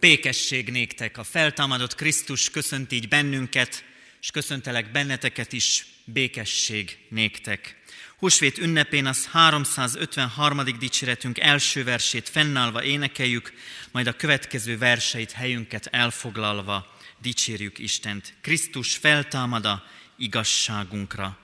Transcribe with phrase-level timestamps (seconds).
[0.00, 3.84] Békesség néktek, a feltámadott Krisztus köszönt így bennünket,
[4.20, 7.76] és köszöntelek benneteket is, békesség néktek.
[8.18, 10.78] Húsvét ünnepén az 353.
[10.78, 13.52] dicséretünk első versét fennállva énekeljük,
[13.90, 18.34] majd a következő verseit helyünket elfoglalva dicsérjük Istent.
[18.40, 19.84] Krisztus feltámada
[20.16, 21.38] igazságunkra.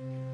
[0.00, 0.27] thank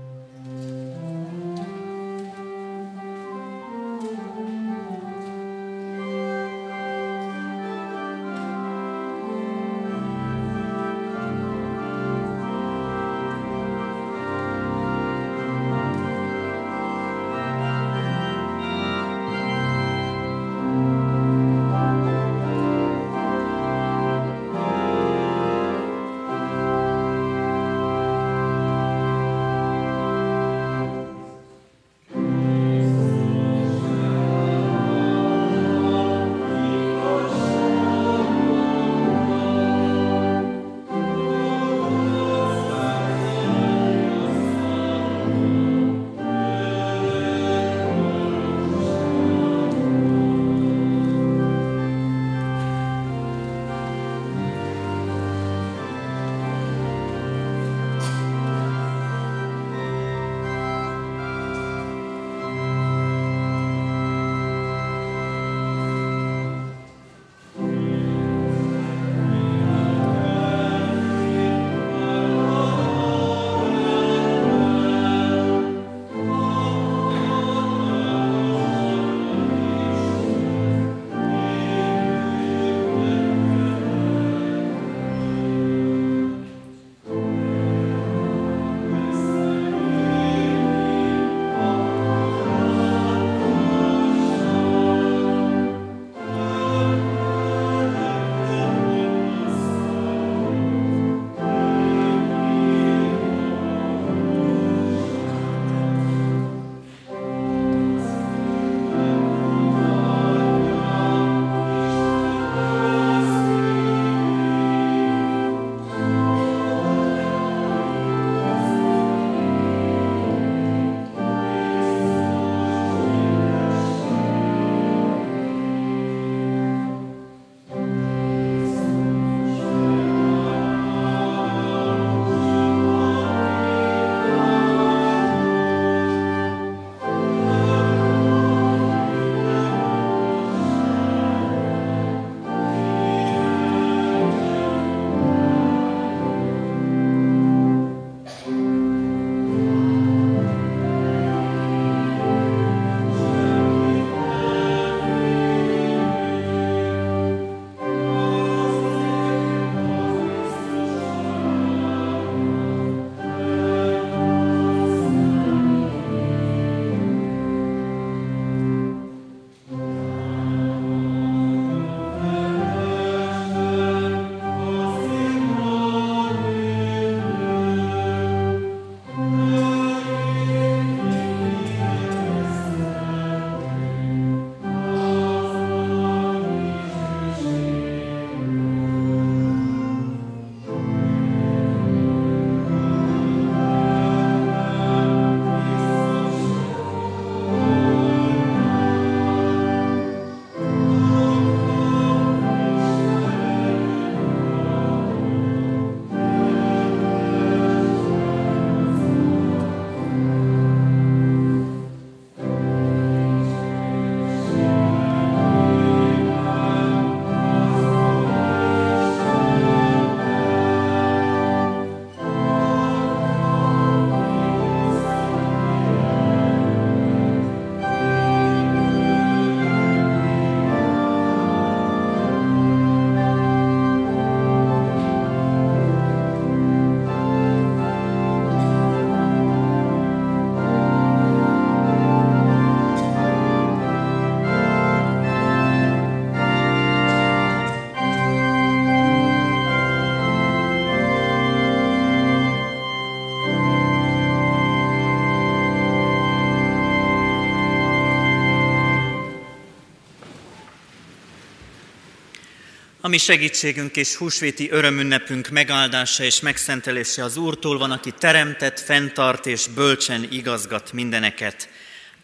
[263.14, 269.66] mi segítségünk és húsvéti örömünnepünk megáldása és megszentelése az Úrtól van, aki teremtett, fenntart és
[269.66, 271.68] bölcsen igazgat mindeneket.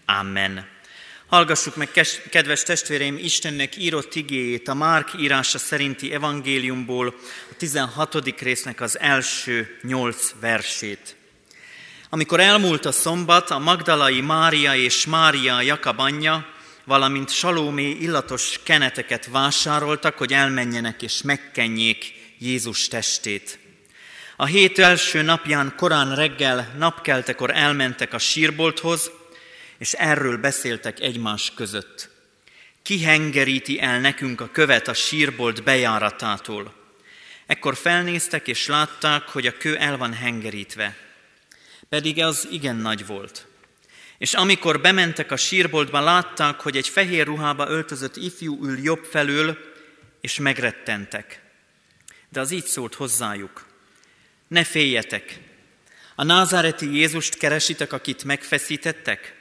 [0.07, 0.67] Amen.
[1.27, 1.91] Hallgassuk meg,
[2.31, 7.15] kedves testvéreim, Istennek írott igéjét a Márk írása szerinti evangéliumból,
[7.51, 8.41] a 16.
[8.41, 11.17] résznek az első nyolc versét.
[12.09, 16.47] Amikor elmúlt a szombat, a Magdalai Mária és Mária Jakab anyja,
[16.91, 23.59] valamint Salómé illatos keneteket vásároltak, hogy elmenjenek és megkenjék Jézus testét.
[24.37, 29.11] A hét első napján korán reggel napkeltekor elmentek a sírbolthoz,
[29.79, 32.11] és erről beszéltek egymás között.
[32.83, 36.75] Ki hengeríti el nekünk a követ a sírbolt bejáratától?
[37.47, 40.97] Ekkor felnéztek és látták, hogy a kő el van hengerítve.
[41.89, 43.49] Pedig az igen nagy volt.
[44.21, 49.59] És amikor bementek a sírboltba, látták, hogy egy fehér ruhába öltözött ifjú ül jobb felül,
[50.21, 51.43] és megrettentek.
[52.29, 53.67] De az így szólt hozzájuk.
[54.49, 55.41] Ne féljetek!
[56.15, 59.35] A názáreti Jézust keresitek, akit megfeszítettek?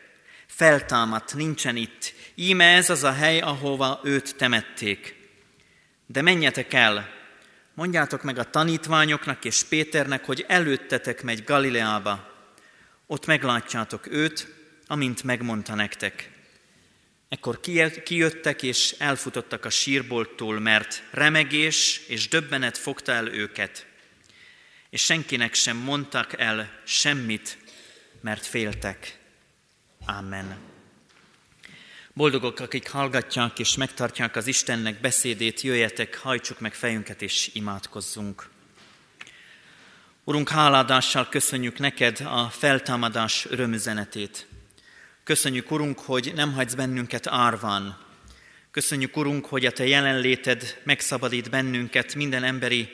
[0.60, 2.14] feltámadt, nincsen itt.
[2.36, 5.16] Íme ez az a hely, ahova őt temették.
[6.06, 7.10] De menjetek el,
[7.74, 12.34] mondjátok meg a tanítványoknak és Péternek, hogy előttetek megy Galileába.
[13.08, 14.58] Ott meglátjátok őt,
[14.91, 16.30] amint megmondta nektek.
[17.27, 17.59] Ekkor
[18.03, 23.86] kijöttek és elfutottak a sírbolttól, mert remegés és döbbenet fogta el őket.
[24.89, 27.57] És senkinek sem mondtak el semmit,
[28.21, 29.18] mert féltek.
[30.06, 30.57] Amen.
[32.13, 38.50] Boldogok, akik hallgatják és megtartják az Istennek beszédét, jöjjetek, hajtsuk meg fejünket és imádkozzunk.
[40.24, 44.49] Urunk, háládással köszönjük neked a feltámadás örömüzenetét.
[45.30, 47.98] Köszönjük, Urunk, hogy nem hagysz bennünket árván.
[48.72, 52.90] Köszönjük, Urunk, hogy a Te jelenléted megszabadít bennünket minden emberi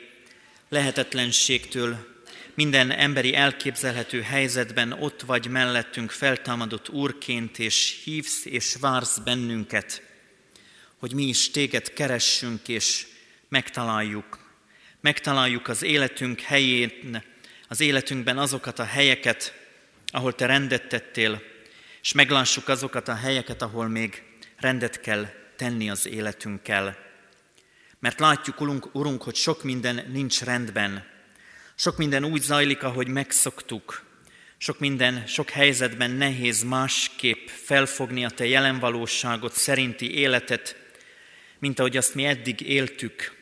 [0.68, 2.06] lehetetlenségtől,
[2.54, 10.02] minden emberi elképzelhető helyzetben ott vagy mellettünk feltámadott Úrként, és hívsz és vársz bennünket,
[10.98, 13.06] hogy mi is téged keressünk és
[13.48, 14.38] megtaláljuk.
[15.00, 17.22] Megtaláljuk az életünk helyén,
[17.68, 19.54] az életünkben azokat a helyeket,
[20.06, 21.54] ahol te rendet tettél,
[22.06, 24.22] és meglássuk azokat a helyeket, ahol még
[24.56, 26.96] rendet kell tenni az életünkkel.
[27.98, 31.06] Mert látjuk, Urunk, Urunk hogy sok minden nincs rendben,
[31.74, 34.04] sok minden úgy zajlik, ahogy megszoktuk.
[34.58, 40.76] Sok minden, sok helyzetben nehéz másképp felfogni a te jelen valóságot, szerinti életet,
[41.58, 43.36] mint ahogy azt mi eddig éltük.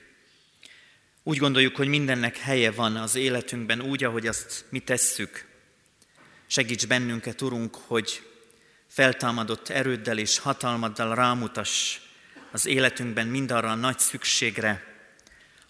[1.22, 5.46] Úgy gondoljuk, hogy mindennek helye van az életünkben, úgy, ahogy azt mi tesszük.
[6.46, 8.22] Segíts bennünket, Urunk, hogy
[8.94, 11.98] feltámadott erőddel és hatalmaddal rámutass
[12.50, 14.84] az életünkben mindarra a nagy szükségre,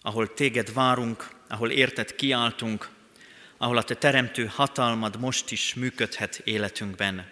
[0.01, 2.89] ahol téged várunk, ahol érted kiáltunk,
[3.57, 7.25] ahol a te teremtő hatalmad most is működhet életünkben.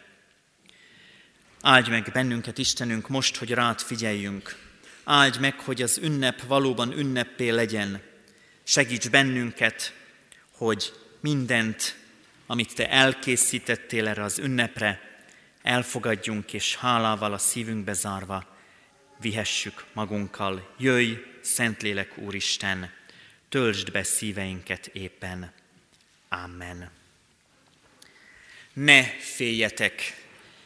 [1.62, 4.56] Áldj meg bennünket, Istenünk, most, hogy rád figyeljünk.
[5.04, 8.02] Áldj meg, hogy az ünnep valóban ünneppé legyen.
[8.64, 9.94] Segíts bennünket,
[10.52, 11.96] hogy mindent,
[12.48, 15.13] amit Te elkészítettél erre az ünnepre,
[15.64, 18.46] elfogadjunk és hálával a szívünkbe zárva
[19.18, 20.74] vihessük magunkkal.
[20.78, 22.92] Jöjj, Szentlélek Úristen!
[23.50, 25.52] töltsd be szíveinket éppen.
[26.30, 26.90] Amen.
[28.74, 30.22] Ne féljetek!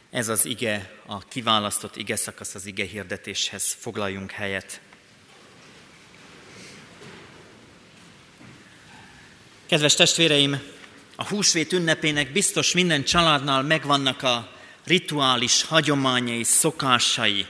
[0.09, 3.77] Ez az ige, a kiválasztott ige szakasz az ige hirdetéshez.
[3.79, 4.81] Foglaljunk helyet.
[9.65, 10.61] Kedves testvéreim,
[11.15, 14.56] a húsvét ünnepének biztos minden családnál megvannak a
[14.87, 17.45] rituális hagyományai, szokásai.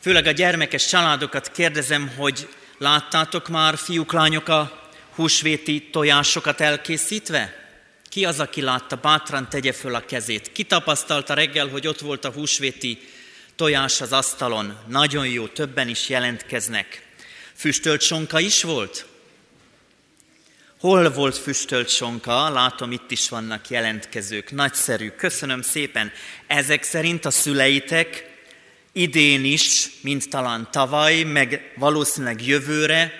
[0.00, 2.48] Főleg a gyermekes családokat kérdezem, hogy
[2.78, 7.54] Láttátok már, fiúk, lányok, a húsvéti tojásokat elkészítve?
[8.08, 8.96] Ki az, aki látta?
[8.96, 10.52] Bátran tegye föl a kezét.
[10.52, 12.98] Ki tapasztalta reggel, hogy ott volt a húsvéti
[13.54, 14.78] tojás az asztalon?
[14.88, 17.02] Nagyon jó, többen is jelentkeznek.
[17.54, 19.06] Füstölt sonka is volt?
[20.80, 22.48] Hol volt füstölt sonka?
[22.48, 24.50] Látom, itt is vannak jelentkezők.
[24.50, 26.12] Nagyszerű, köszönöm szépen.
[26.46, 28.24] Ezek szerint a szüleitek
[28.92, 33.12] idén is, mint talán tavaly, meg valószínűleg jövőre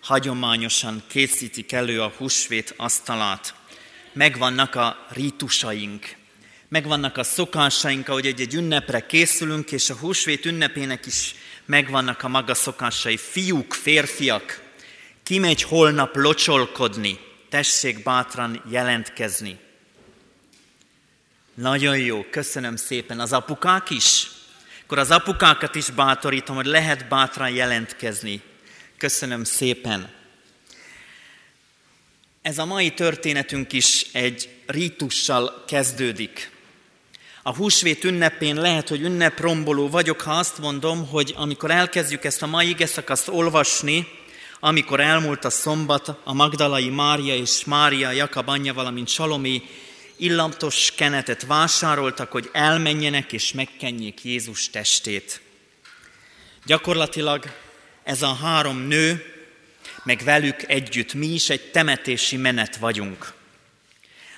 [0.00, 3.54] hagyományosan készítik elő a húsvét asztalát.
[4.12, 6.16] Megvannak a rítusaink,
[6.68, 11.34] megvannak a szokásaink, ahogy egy-egy ünnepre készülünk, és a húsvét ünnepének is
[11.64, 13.16] megvannak a maga szokásai.
[13.16, 14.61] Fiúk, férfiak,
[15.22, 19.58] kimegy holnap locsolkodni, tessék bátran jelentkezni.
[21.54, 23.20] Nagyon jó, köszönöm szépen.
[23.20, 24.30] Az apukák is?
[24.92, 28.40] akkor az apukákat is bátorítom, hogy lehet bátran jelentkezni.
[28.96, 30.10] Köszönöm szépen.
[32.42, 36.50] Ez a mai történetünk is egy rítussal kezdődik.
[37.42, 42.46] A húsvét ünnepén lehet, hogy ünnepromboló vagyok, ha azt mondom, hogy amikor elkezdjük ezt a
[42.46, 44.08] mai igeszakaszt olvasni,
[44.64, 49.62] amikor elmúlt a szombat, a Magdalai Mária és Mária Jakab anyja, valamint Salomé
[50.16, 55.40] illamtos kenetet vásároltak, hogy elmenjenek és megkenjék Jézus testét.
[56.64, 57.44] Gyakorlatilag
[58.02, 59.24] ez a három nő,
[60.04, 63.32] meg velük együtt mi is egy temetési menet vagyunk.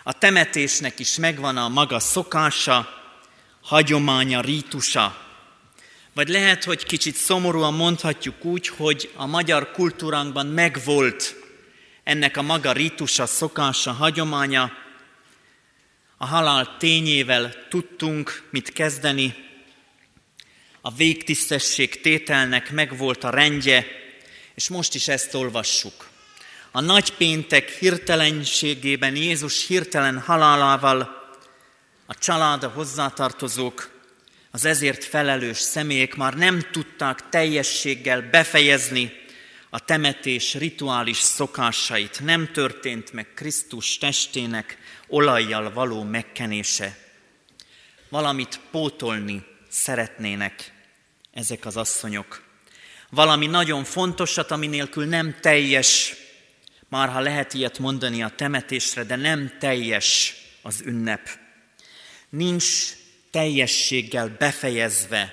[0.03, 2.89] A temetésnek is megvan a maga szokása,
[3.63, 5.24] hagyománya, rítusa.
[6.15, 11.37] Vagy lehet, hogy kicsit szomorúan mondhatjuk úgy, hogy a magyar kultúránkban megvolt
[12.05, 14.73] ennek a maga rítusa, szokása, hagyománya.
[16.17, 19.35] A halál tényével tudtunk mit kezdeni,
[20.81, 23.87] a végtisztesség tételnek megvolt a rendje,
[24.55, 26.09] és most is ezt olvassuk.
[26.71, 31.23] A nagy péntek hirtelenségében Jézus hirtelen halálával
[32.07, 33.94] a család, a hozzátartozók,
[34.55, 39.13] az ezért felelős személyek már nem tudták teljességgel befejezni
[39.71, 42.21] a temetés rituális szokásait.
[42.21, 46.99] Nem történt meg Krisztus testének olajjal való megkenése.
[48.09, 50.73] Valamit pótolni szeretnének
[51.33, 52.43] ezek az asszonyok.
[53.11, 56.15] Valami nagyon fontosat, ami nélkül nem teljes,
[56.89, 61.29] már ha lehet ilyet mondani a temetésre, de nem teljes az ünnep.
[62.29, 63.03] Nincs
[63.35, 65.33] teljességgel befejezve.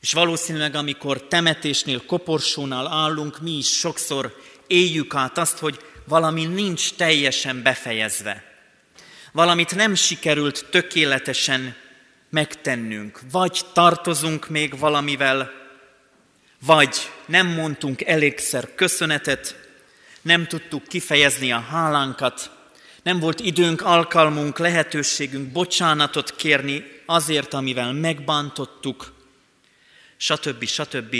[0.00, 6.92] És valószínűleg, amikor temetésnél, koporsónál állunk, mi is sokszor éljük át azt, hogy valami nincs
[6.92, 8.44] teljesen befejezve.
[9.32, 11.76] Valamit nem sikerült tökéletesen
[12.30, 13.20] megtennünk.
[13.30, 15.50] Vagy tartozunk még valamivel,
[16.66, 16.96] vagy
[17.26, 19.56] nem mondtunk elégszer köszönetet,
[20.22, 22.59] nem tudtuk kifejezni a hálánkat,
[23.02, 29.12] nem volt időnk, alkalmunk, lehetőségünk bocsánatot kérni azért, amivel megbántottuk,
[30.16, 30.64] stb.
[30.64, 31.16] stb.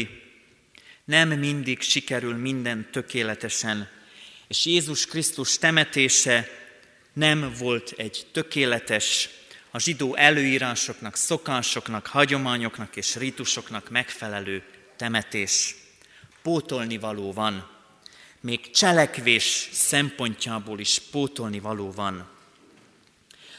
[1.04, 3.88] Nem mindig sikerül minden tökéletesen,
[4.48, 6.48] és Jézus Krisztus temetése
[7.12, 9.28] nem volt egy tökéletes,
[9.70, 14.62] a zsidó előírásoknak, szokásoknak, hagyományoknak és ritusoknak megfelelő
[14.96, 15.74] temetés.
[16.42, 17.79] Pótolni való van.
[18.40, 22.28] Még cselekvés szempontjából is pótolni való van.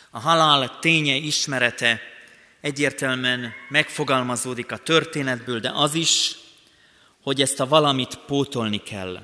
[0.10, 2.02] A halál ténye ismerete
[2.62, 6.36] egyértelműen megfogalmazódik a történetből, de az is,
[7.22, 9.22] hogy ezt a valamit pótolni kell.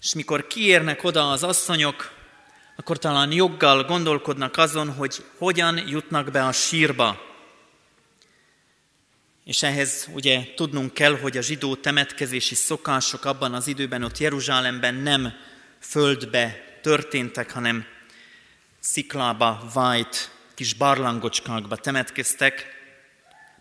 [0.00, 2.12] És mikor kiérnek oda az asszonyok,
[2.76, 7.33] akkor talán joggal gondolkodnak azon, hogy hogyan jutnak be a sírba.
[9.44, 14.94] És ehhez ugye tudnunk kell, hogy a zsidó temetkezési szokások abban az időben ott Jeruzsálemben
[14.94, 15.32] nem
[15.80, 17.84] földbe történtek, hanem
[18.80, 22.66] sziklába vájt kis barlangocskákba temetkeztek,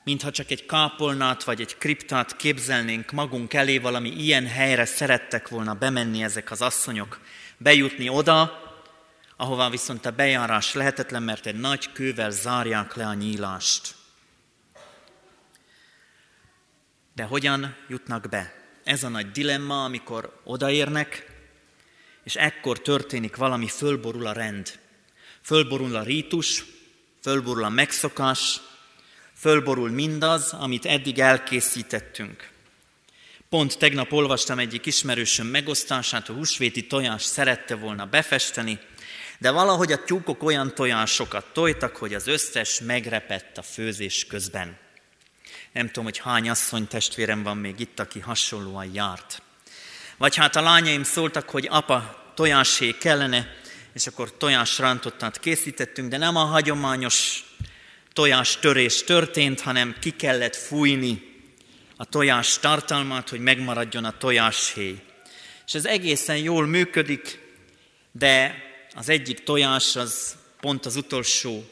[0.03, 5.73] mintha csak egy kápolnát vagy egy kriptát képzelnénk magunk elé, valami ilyen helyre szerettek volna
[5.73, 7.19] bemenni ezek az asszonyok,
[7.57, 8.61] bejutni oda,
[9.37, 13.95] ahová viszont a bejárás lehetetlen, mert egy nagy kővel zárják le a nyílást.
[17.15, 18.53] De hogyan jutnak be?
[18.83, 21.31] Ez a nagy dilemma, amikor odaérnek,
[22.23, 24.79] és ekkor történik valami, fölborul a rend.
[25.41, 26.63] Fölborul a rítus,
[27.21, 28.61] fölborul a megszokás,
[29.37, 32.51] fölborul mindaz, amit eddig elkészítettünk.
[33.49, 38.79] Pont tegnap olvastam egyik ismerősöm megosztását, a húsvéti tojás szerette volna befesteni,
[39.39, 44.82] de valahogy a tyúkok olyan tojásokat tojtak, hogy az összes megrepett a főzés közben.
[45.73, 49.41] Nem tudom, hogy hány asszony testvérem van még itt, aki hasonlóan járt.
[50.17, 53.55] Vagy hát a lányaim szóltak, hogy apa, tojásé kellene,
[53.93, 57.43] és akkor tojásrántottát készítettünk, de nem a hagyományos
[58.13, 61.31] tojás törés történt, hanem ki kellett fújni
[61.95, 65.01] a tojás tartalmát, hogy megmaradjon a tojáshéj.
[65.65, 67.39] És ez egészen jól működik,
[68.11, 68.63] de
[68.95, 71.65] az egyik tojás az pont az utolsó,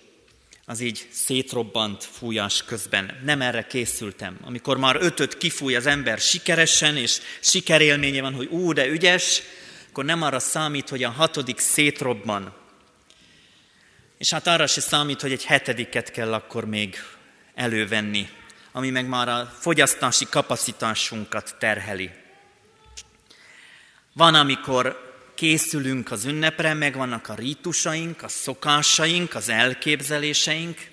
[0.71, 3.19] az így szétrobbant fújás közben.
[3.23, 4.37] Nem erre készültem.
[4.43, 9.41] Amikor már ötöt kifúj az ember sikeresen, és sikerélménye van, hogy ú, de ügyes,
[9.89, 12.53] akkor nem arra számít, hogy a hatodik szétrobban.
[14.17, 16.95] És hát arra se számít, hogy egy hetediket kell akkor még
[17.55, 18.29] elővenni,
[18.71, 22.09] ami meg már a fogyasztási kapacitásunkat terheli.
[24.13, 25.10] Van, amikor
[25.41, 30.91] készülünk az ünnepre, megvannak a rítusaink, a szokásaink, az elképzeléseink,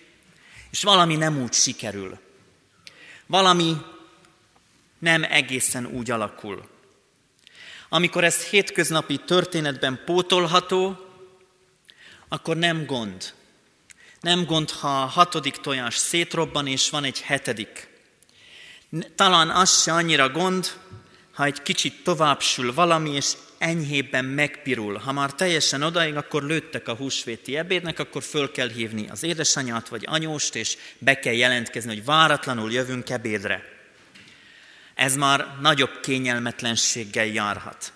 [0.71, 2.19] és valami nem úgy sikerül.
[3.27, 3.77] Valami
[4.99, 6.69] nem egészen úgy alakul.
[7.89, 10.97] Amikor ez hétköznapi történetben pótolható,
[12.29, 13.35] akkor nem gond.
[14.21, 17.89] Nem gond, ha a hatodik tojás szétrobban, és van egy hetedik.
[19.15, 20.81] Talán az se annyira gond,
[21.33, 24.97] ha egy kicsit tovább sül valami, és enyhébben megpirul.
[24.97, 29.89] Ha már teljesen odaig, akkor lőttek a húsvéti ebédnek, akkor föl kell hívni az édesanyát
[29.89, 33.77] vagy anyóst, és be kell jelentkezni, hogy váratlanul jövünk ebédre.
[34.95, 37.93] Ez már nagyobb kényelmetlenséggel járhat.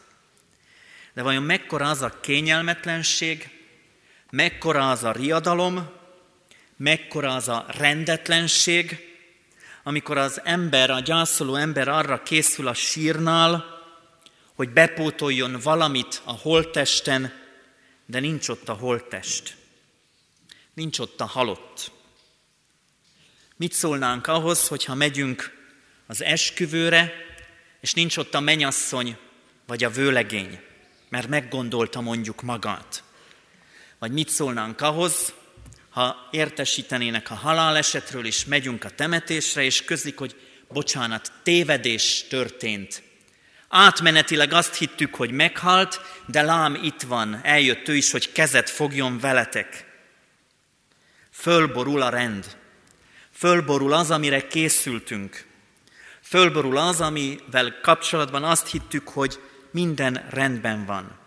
[1.14, 3.50] De vajon mekkora az a kényelmetlenség,
[4.30, 5.90] mekkora az a riadalom,
[6.76, 9.10] mekkora az a rendetlenség,
[9.82, 13.71] amikor az ember, a gyászoló ember arra készül a sírnál,
[14.54, 17.32] hogy bepótoljon valamit a holtesten,
[18.06, 19.56] de nincs ott a holtest.
[20.74, 21.92] Nincs ott a halott.
[23.56, 25.58] Mit szólnánk ahhoz, hogyha megyünk
[26.06, 27.12] az esküvőre,
[27.80, 29.16] és nincs ott a menyasszony
[29.66, 30.60] vagy a vőlegény,
[31.08, 33.02] mert meggondolta mondjuk magát.
[33.98, 35.32] Vagy mit szólnánk ahhoz,
[35.90, 40.36] ha értesítenének a halálesetről, és megyünk a temetésre, és közlik, hogy
[40.68, 43.02] bocsánat, tévedés történt.
[43.74, 49.18] Átmenetileg azt hittük, hogy meghalt, de lám itt van, eljött ő is, hogy kezet fogjon
[49.18, 49.86] veletek.
[51.30, 52.56] Fölborul a rend.
[53.30, 55.46] Fölborul az, amire készültünk.
[56.22, 61.18] Fölborul az, amivel kapcsolatban azt hittük, hogy minden rendben van.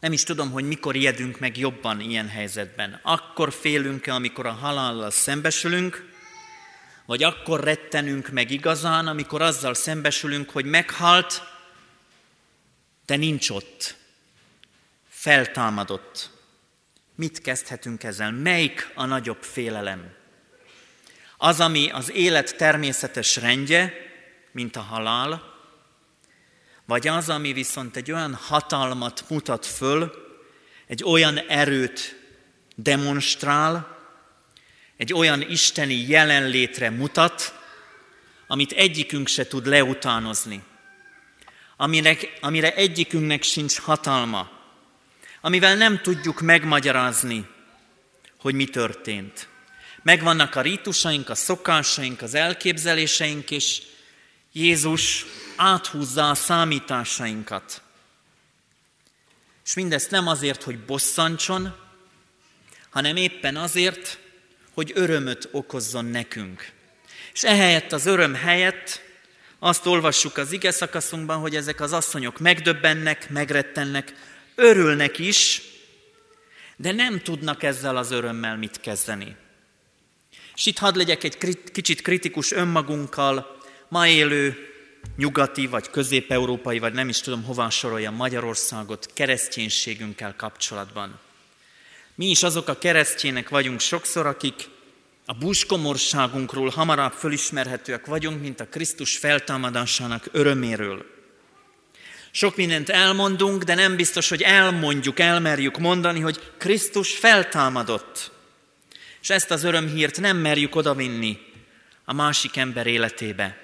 [0.00, 3.00] Nem is tudom, hogy mikor ijedünk meg jobban ilyen helyzetben.
[3.02, 6.07] Akkor félünk-e, amikor a halállal szembesülünk,
[7.08, 11.42] vagy akkor rettenünk meg igazán, amikor azzal szembesülünk, hogy meghalt,
[13.06, 13.96] de nincs ott.
[15.08, 16.30] Feltámadott.
[17.14, 18.32] Mit kezdhetünk ezzel?
[18.32, 20.14] Melyik a nagyobb félelem?
[21.36, 23.92] Az, ami az élet természetes rendje,
[24.52, 25.42] mint a halál,
[26.84, 30.12] vagy az, ami viszont egy olyan hatalmat mutat föl,
[30.86, 32.16] egy olyan erőt
[32.74, 33.97] demonstrál,
[34.98, 37.54] egy olyan isteni jelenlétre mutat,
[38.46, 40.62] amit egyikünk se tud leutánozni,
[41.76, 44.50] amire, amire egyikünknek sincs hatalma,
[45.40, 47.46] amivel nem tudjuk megmagyarázni,
[48.40, 49.48] hogy mi történt.
[50.02, 53.82] Megvannak a rítusaink, a szokásaink, az elképzeléseink, és
[54.52, 57.82] Jézus áthúzza a számításainkat.
[59.64, 61.76] És mindezt nem azért, hogy bosszantson,
[62.90, 64.18] hanem éppen azért,
[64.78, 66.70] hogy örömöt okozzon nekünk.
[67.32, 69.00] És ehelyett az öröm helyett
[69.58, 74.14] azt olvassuk az ige szakaszunkban, hogy ezek az asszonyok megdöbbennek, megrettennek,
[74.54, 75.62] örülnek is,
[76.76, 79.36] de nem tudnak ezzel az örömmel mit kezdeni.
[80.54, 81.38] És itt hadd legyek egy
[81.72, 84.56] kicsit kritikus önmagunkkal, ma élő
[85.16, 91.26] nyugati, vagy közép-európai, vagy nem is tudom hová sorolja Magyarországot kereszténységünkkel kapcsolatban.
[92.18, 94.68] Mi is azok a keresztjének vagyunk sokszor, akik
[95.26, 101.06] a búskomorságunkról hamarabb fölismerhetőek vagyunk, mint a Krisztus feltámadásának öröméről.
[102.30, 108.30] Sok mindent elmondunk, de nem biztos, hogy elmondjuk, elmerjük mondani, hogy Krisztus feltámadott.
[109.20, 111.38] És ezt az örömhírt nem merjük odavinni
[112.04, 113.56] a másik ember életébe.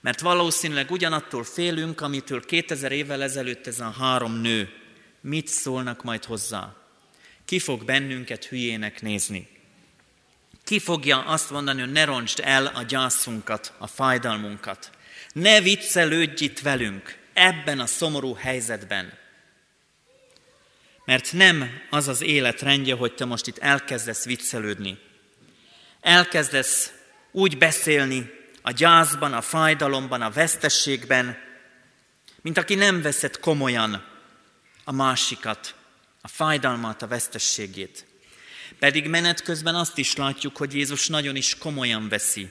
[0.00, 4.72] Mert valószínűleg ugyanattól félünk, amitől 2000 évvel ezelőtt ez a három nő.
[5.20, 6.77] Mit szólnak majd hozzá?
[7.48, 9.48] Ki fog bennünket hülyének nézni?
[10.64, 14.90] Ki fogja azt mondani, hogy ne roncsd el a gyászunkat, a fájdalmunkat?
[15.32, 19.12] Ne viccelődj itt velünk ebben a szomorú helyzetben.
[21.04, 24.98] Mert nem az az élet rendje, hogy te most itt elkezdesz viccelődni.
[26.00, 26.92] Elkezdesz
[27.30, 28.30] úgy beszélni
[28.62, 31.38] a gyászban, a fájdalomban, a vesztességben,
[32.40, 34.04] mint aki nem veszed komolyan
[34.84, 35.76] a másikat,
[36.20, 38.06] a fájdalmat, a vesztességét.
[38.78, 42.50] Pedig menet közben azt is látjuk, hogy Jézus nagyon is komolyan veszi.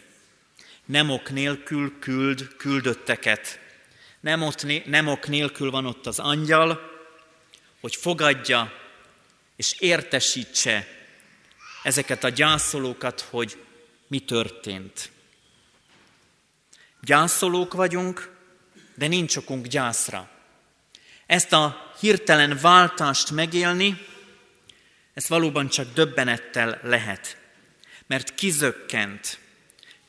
[0.86, 3.60] Nem ok nélkül küld küldötteket.
[4.19, 6.80] Nem, ott, nem ok nélkül van ott az angyal,
[7.82, 8.73] hogy fogadja
[9.56, 10.88] és értesítse
[11.84, 13.63] ezeket a gyászolókat, hogy
[14.08, 15.12] mi történt.
[17.01, 18.36] Gyászolók vagyunk,
[18.95, 20.30] de nincs okunk gyászra.
[21.27, 24.05] Ezt a hirtelen váltást megélni,
[25.13, 27.37] ez valóban csak döbbenettel lehet.
[28.05, 29.39] Mert kizökkent,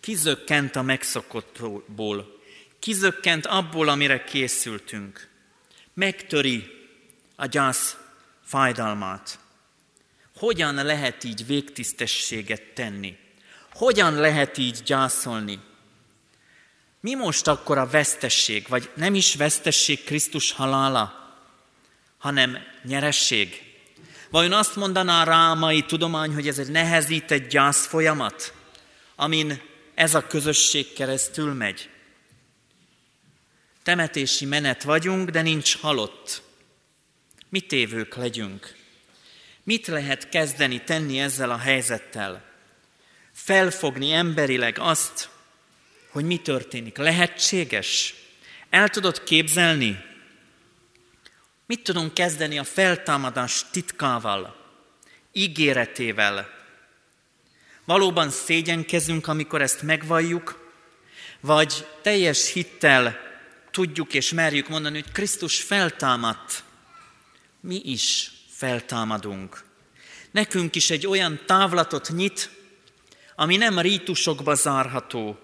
[0.01, 2.41] kizökkent a megszokottból,
[2.79, 5.29] kizökkent abból, amire készültünk.
[5.95, 6.71] Megtöri
[7.37, 7.97] a gyász
[8.45, 9.39] fájdalmát.
[10.37, 13.17] Hogyan lehet így végtisztességet tenni?
[13.73, 15.61] Hogyan lehet így gyászolni?
[17.09, 21.35] Mi most akkor a vesztesség, vagy nem is vesztesség Krisztus halála,
[22.19, 23.63] hanem nyeresség?
[24.31, 28.55] Vajon azt mondaná rá a mai tudomány, hogy ez egy nehezített gyász folyamat,
[29.17, 29.63] amin
[29.95, 31.91] ez a közösség keresztül megy?
[33.83, 36.43] Temetési menet vagyunk, de nincs halott.
[37.49, 38.75] Mit évők legyünk?
[39.63, 42.45] Mit lehet kezdeni, tenni ezzel a helyzettel?
[43.33, 45.29] Felfogni emberileg azt,
[46.11, 46.97] hogy mi történik.
[46.97, 48.15] Lehetséges?
[48.71, 50.05] El tudod képzelni?
[51.67, 54.57] Mit tudunk kezdeni a feltámadás titkával,
[55.33, 56.49] ígéretével?
[57.85, 60.73] Valóban szégyenkezünk, amikor ezt megvalljuk,
[61.41, 63.19] vagy teljes hittel
[63.71, 66.65] tudjuk és merjük mondani, hogy Krisztus feltámadt,
[67.61, 69.65] mi is feltámadunk.
[70.31, 72.51] Nekünk is egy olyan távlatot nyit,
[73.35, 75.39] ami nem rítusokba zárható,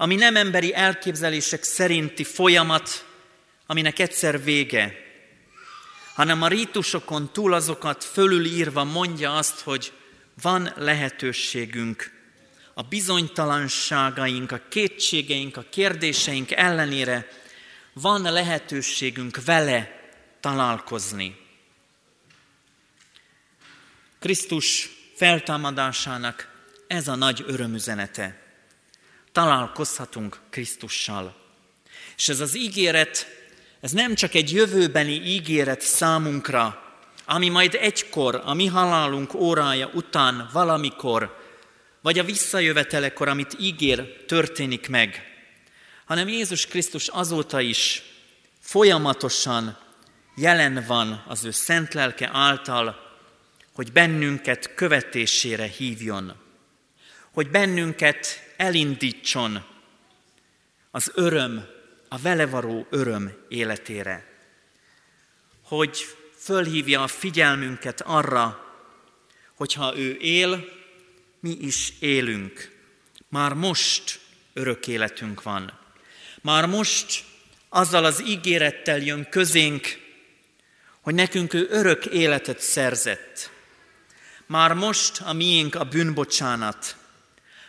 [0.00, 3.06] ami nem emberi elképzelések szerinti folyamat,
[3.66, 4.94] aminek egyszer vége,
[6.14, 9.92] hanem a rítusokon túl azokat fölülírva mondja azt, hogy
[10.42, 12.10] van lehetőségünk
[12.74, 17.28] a bizonytalanságaink, a kétségeink, a kérdéseink ellenére
[17.92, 21.36] van lehetőségünk vele találkozni.
[24.18, 26.48] Krisztus feltámadásának
[26.86, 28.47] ez a nagy örömüzenete.
[29.38, 31.34] Találkozhatunk Krisztussal.
[32.16, 33.26] És ez az ígéret,
[33.80, 36.82] ez nem csak egy jövőbeni ígéret számunkra,
[37.24, 41.38] ami majd egykor, a mi halálunk órája után valamikor,
[42.00, 45.22] vagy a visszajövetelekor, amit ígér, történik meg,
[46.04, 48.02] hanem Jézus Krisztus azóta is
[48.60, 49.78] folyamatosan
[50.36, 53.16] jelen van az ő szent lelke által,
[53.74, 56.34] hogy bennünket követésére hívjon,
[57.32, 59.64] hogy bennünket elindítson
[60.90, 61.66] az öröm,
[62.08, 64.26] a velevaró öröm életére,
[65.62, 65.98] hogy
[66.36, 68.74] fölhívja a figyelmünket arra,
[69.54, 70.64] hogyha ő él,
[71.40, 72.76] mi is élünk.
[73.28, 74.20] Már most
[74.52, 75.78] örök életünk van.
[76.40, 77.24] Már most
[77.68, 79.86] azzal az ígérettel jön közénk,
[81.00, 83.50] hogy nekünk ő örök életet szerzett.
[84.46, 86.96] Már most a miénk a bűnbocsánat,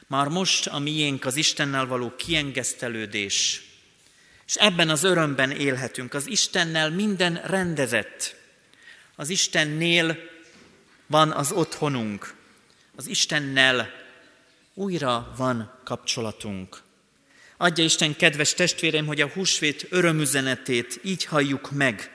[0.09, 3.61] már most a miénk az Istennel való kiengesztelődés,
[4.45, 6.13] és ebben az örömben élhetünk.
[6.13, 8.35] Az Istennel minden rendezett.
[9.15, 10.17] Az Istennél
[11.07, 12.33] van az otthonunk.
[12.95, 13.91] Az Istennel
[14.73, 16.81] újra van kapcsolatunk.
[17.57, 22.11] Adja Isten, kedves testvérem, hogy a húsvét örömüzenetét így halljuk meg.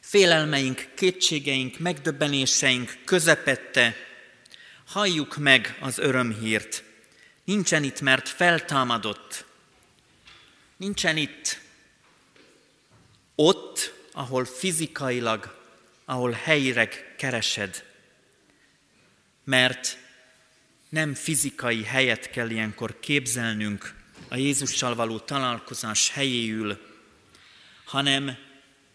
[0.00, 3.94] Félelmeink, kétségeink, megdöbbenéseink közepette
[4.92, 6.82] halljuk meg az örömhírt.
[7.44, 9.44] Nincsen itt, mert feltámadott.
[10.76, 11.60] Nincsen itt
[13.34, 15.58] ott, ahol fizikailag,
[16.04, 17.84] ahol helyileg keresed.
[19.44, 19.98] Mert
[20.88, 23.94] nem fizikai helyet kell ilyenkor képzelnünk,
[24.28, 26.78] a Jézussal való találkozás helyéül,
[27.84, 28.36] hanem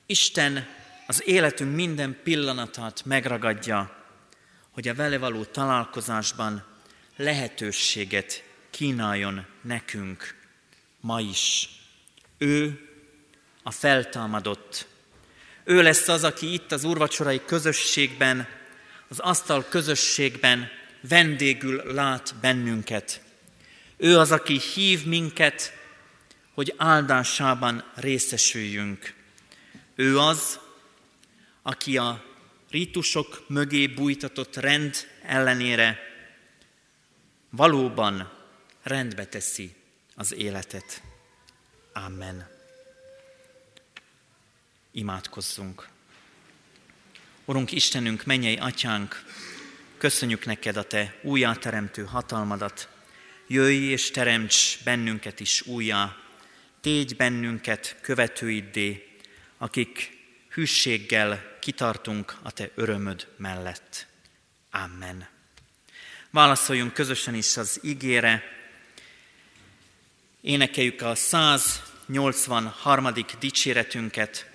[0.06, 0.68] Isten
[1.08, 3.97] az életünk minden pillanatát megragadja,
[4.78, 6.64] hogy a vele való találkozásban
[7.16, 10.36] lehetőséget kínáljon nekünk
[11.00, 11.70] ma is.
[12.38, 12.88] Ő
[13.64, 14.88] a feltámadott.
[15.64, 18.48] Ő lesz az, aki itt az úrvacsorai közösségben,
[19.08, 20.70] az asztal közösségben
[21.02, 23.22] vendégül lát bennünket.
[23.98, 25.74] Ő az, aki hív minket,
[26.54, 29.14] hogy áldásában részesüljünk.
[29.96, 30.60] Ő az,
[31.62, 32.27] aki a
[32.70, 36.00] rítusok mögé bújtatott rend ellenére
[37.50, 38.32] valóban
[38.82, 39.76] rendbe teszi
[40.16, 41.02] az életet.
[41.94, 42.48] Amen.
[44.92, 45.88] Imádkozzunk.
[47.46, 49.24] Urunk Istenünk, mennyei atyánk,
[49.98, 52.90] köszönjük neked a te újjáteremtő hatalmadat,
[53.48, 56.18] jöjj és teremts bennünket is újjá,
[56.82, 59.08] tégy bennünket követőiddé,
[59.58, 60.18] akik
[60.50, 64.08] hűséggel kitartunk a Te örömöd mellett.
[64.72, 65.28] Amen.
[66.30, 68.44] Válaszoljunk közösen is az ígére.
[70.42, 73.08] Énekeljük a 183.
[73.40, 74.50] dicséretünket.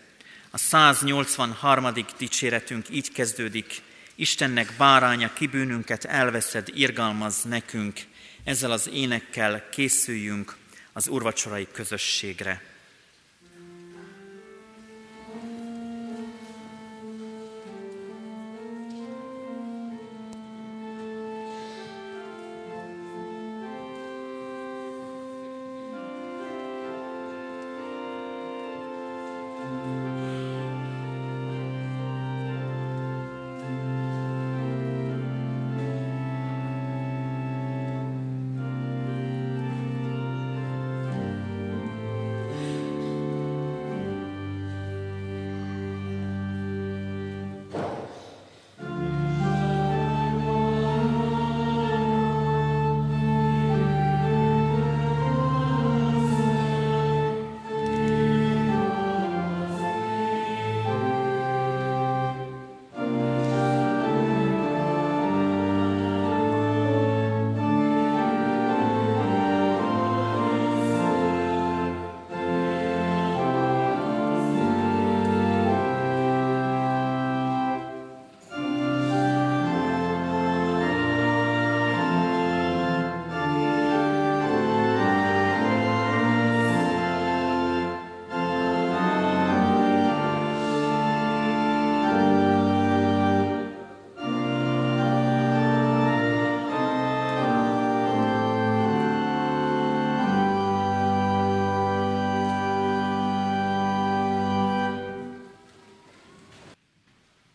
[0.50, 1.92] A 183.
[2.18, 3.82] dicséretünk így kezdődik.
[4.14, 8.00] Istennek báránya, kibűnünket elveszed, irgalmaz nekünk,
[8.44, 10.56] ezzel az énekkel készüljünk
[10.92, 12.71] az urvacsorai közösségre.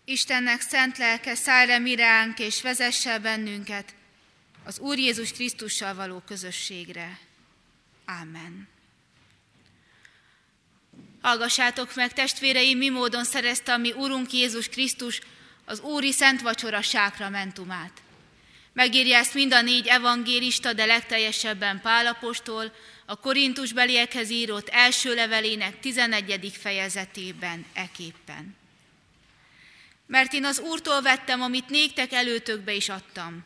[0.10, 3.94] Istennek szent lelke szállj le miránk és vezesse bennünket
[4.64, 7.20] az Úr Jézus Krisztussal való közösségre.
[8.06, 8.68] Ámen.
[11.22, 15.22] Hallgassátok meg, testvéreim, mi módon szerezte a mi Úrunk Jézus Krisztus
[15.66, 18.02] az Úri Szent Vacsora sákramentumát.
[18.74, 22.74] Megírja ezt mind a négy evangélista, de legteljesebben Pálapostól,
[23.06, 26.52] a Korintus beliekhez írott első levelének 11.
[26.62, 28.57] fejezetében eképpen.
[30.08, 33.44] Mert én az Úrtól vettem, amit néktek előtökbe is adtam,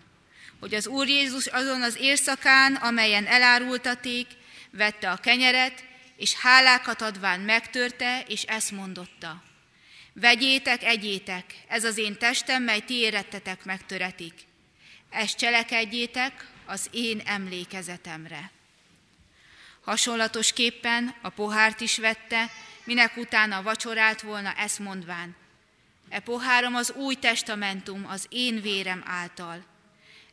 [0.60, 4.28] hogy az Úr Jézus azon az érszakán, amelyen elárultaték,
[4.72, 5.84] vette a kenyeret,
[6.16, 9.44] és hálákat adván megtörte, és ezt mondotta.
[10.14, 14.34] Vegyétek, egyétek, ez az én testem, mely ti érettetek megtöretik.
[15.10, 18.52] Ezt cselekedjétek az én emlékezetemre.
[19.82, 22.52] Hasonlatosképpen a pohárt is vette,
[22.84, 25.36] minek utána vacsorált volna ezt mondván.
[26.12, 29.66] E poháram az új testamentum az én vérem által.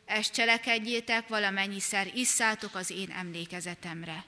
[0.05, 4.25] Ezt cselekedjétek, valamennyiszer isszátok az én emlékezetemre.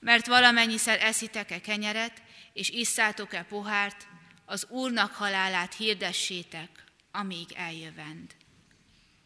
[0.00, 2.22] Mert valamennyiszer eszitek-e kenyeret,
[2.52, 4.06] és isszátok-e pohárt,
[4.44, 6.68] az Úrnak halálát hirdessétek,
[7.12, 8.30] amíg eljövend.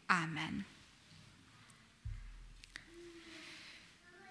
[0.07, 0.67] Ámen.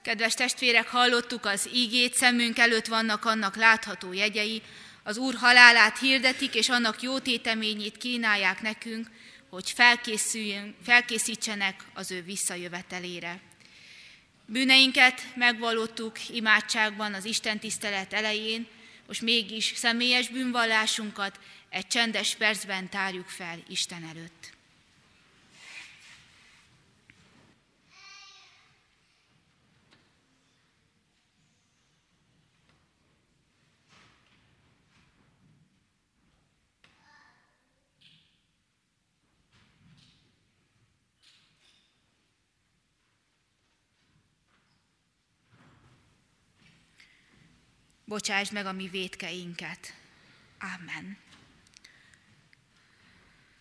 [0.01, 4.61] Kedves testvérek, hallottuk az ígét, szemünk előtt vannak annak látható jegyei,
[5.07, 9.07] az Úr halálát hirdetik, és annak jó téteményét kínálják nekünk,
[9.49, 13.39] hogy felkészüljünk, felkészítsenek az ő visszajövetelére.
[14.45, 18.67] Bűneinket megvalottuk imádságban az Isten tisztelet elején,
[19.07, 21.39] most mégis személyes bűnvallásunkat
[21.69, 24.54] egy csendes percben tárjuk fel Isten előtt.
[48.05, 49.93] Bocsásd meg a mi vétkeinket.
[50.59, 51.17] Amen.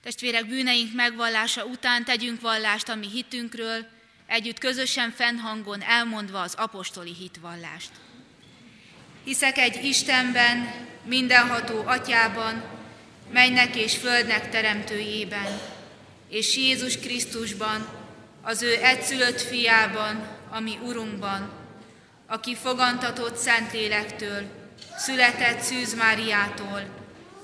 [0.02, 3.86] Testvérek, bűneink megvallása után tegyünk vallást a mi hitünkről,
[4.26, 7.90] együtt közösen fennhangon elmondva az apostoli hitvallást.
[9.24, 12.64] Hiszek egy Istenben, mindenható atyában,
[13.32, 15.60] mennek és földnek teremtőjében,
[16.28, 17.88] és Jézus Krisztusban,
[18.42, 21.63] az ő egyszülött fiában, ami Urunkban,
[22.26, 24.42] aki fogantatott Szentlélektől,
[24.96, 26.82] született Szűz Máriától,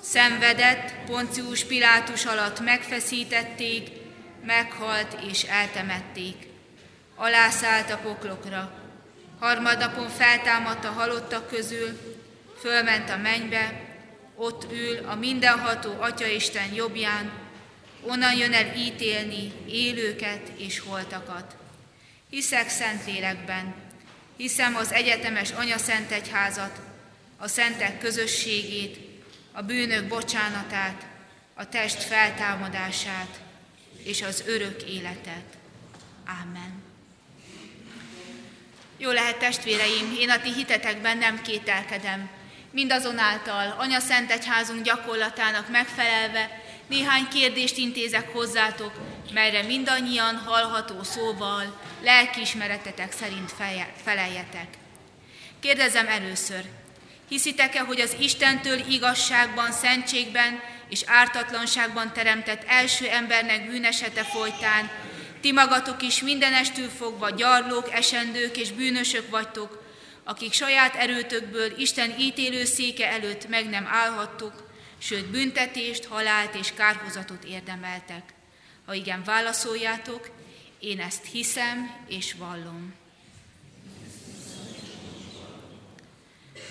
[0.03, 3.88] szenvedett, Poncius Pilátus alatt megfeszítették,
[4.45, 6.49] meghalt és eltemették.
[7.14, 8.73] Alászállt a poklokra,
[9.38, 12.19] harmadnapon feltámadt a halottak közül,
[12.61, 13.88] fölment a mennybe,
[14.37, 17.31] ott ül a mindenható Atyaisten jobbján,
[18.03, 21.57] onnan jön el ítélni élőket és holtakat.
[22.31, 23.75] Hiszek Szentlélekben,
[24.40, 26.81] hiszem az egyetemes Szent Egyházat,
[27.37, 28.96] a szentek közösségét,
[29.53, 31.07] a bűnök bocsánatát,
[31.55, 33.40] a test feltámadását
[34.03, 35.44] és az örök életet.
[36.42, 36.83] Amen.
[38.98, 42.29] Jó lehet, testvéreim, én a ti hitetekben nem kételkedem.
[42.70, 48.92] Mindazonáltal Anya Szent Egyházunk gyakorlatának megfelelve néhány kérdést intézek hozzátok,
[49.33, 53.53] melyre mindannyian hallható szóval, lelkiismeretetek szerint
[54.05, 54.66] feleljetek.
[55.61, 56.64] Kérdezem először,
[57.29, 64.90] hiszitek-e, hogy az Istentől igazságban, szentségben és ártatlanságban teremtett első embernek bűnesete folytán,
[65.40, 69.83] ti magatok is mindenestül fogva gyarlók, esendők és bűnösök vagytok,
[70.24, 74.69] akik saját erőtökből Isten ítélő széke előtt meg nem állhattok,
[75.00, 78.22] sőt büntetést, halált és kárhozatot érdemeltek.
[78.86, 80.30] Ha igen, válaszoljátok,
[80.78, 82.94] én ezt hiszem és vallom.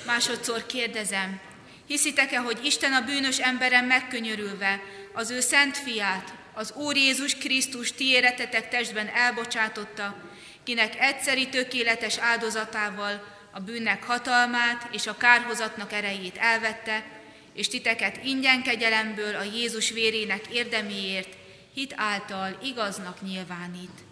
[0.06, 1.40] Másodszor kérdezem,
[1.88, 4.82] hiszitek-e, hogy Isten a bűnös emberen megkönyörülve
[5.14, 10.16] az ő szent fiát, az Úr Jézus Krisztus ti éretetek testben elbocsátotta,
[10.64, 17.19] kinek egyszeri tökéletes áldozatával a bűnnek hatalmát és a kárhozatnak erejét elvette,
[17.54, 21.38] és titeket ingyen kegyelemből a Jézus vérének érdemiért
[21.74, 24.04] hit által igaznak nyilvánít.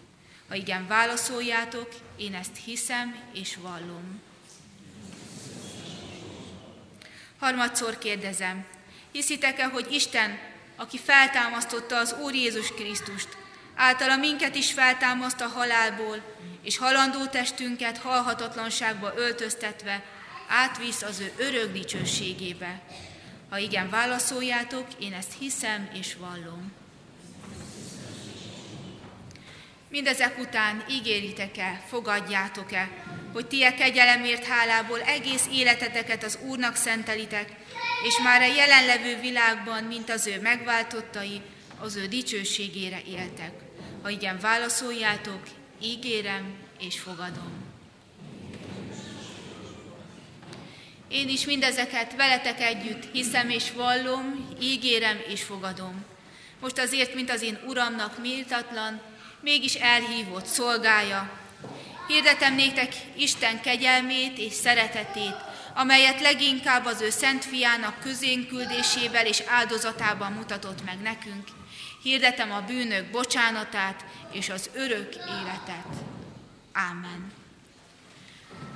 [0.48, 4.20] Ha igen, válaszoljátok, én ezt hiszem és vallom.
[7.38, 8.66] Harmadszor kérdezem,
[9.12, 10.38] hiszitek-e, hogy Isten,
[10.76, 13.28] aki feltámasztotta az Úr Jézus Krisztust,
[13.74, 16.22] általa minket is feltámaszt a halálból,
[16.62, 20.04] és halandó testünket halhatatlanságba öltöztetve
[20.48, 22.80] átvisz az ő örök dicsőségébe.
[23.48, 26.72] Ha igen, válaszoljátok, én ezt hiszem és vallom.
[29.88, 32.90] Mindezek után ígéritek-e, fogadjátok-e,
[33.32, 37.52] hogy ti a kegyelemért hálából egész életeteket az Úrnak szentelitek,
[38.04, 41.40] és már a jelenlevő világban, mint az ő megváltottai,
[41.80, 43.52] az ő dicsőségére éltek.
[44.02, 45.42] Ha igen, válaszoljátok,
[45.82, 47.67] ígérem és fogadom.
[51.08, 56.04] Én is mindezeket veletek együtt hiszem és vallom, ígérem és fogadom.
[56.60, 59.00] Most azért, mint az én Uramnak méltatlan,
[59.40, 61.30] mégis elhívott szolgája.
[62.08, 65.36] Hirdetem néktek Isten kegyelmét és szeretetét,
[65.74, 71.48] amelyet leginkább az ő szent fiának közénküldésével és áldozatában mutatott meg nekünk.
[72.02, 76.04] Hirdetem a bűnök bocsánatát és az örök életet.
[76.72, 77.32] Ámen.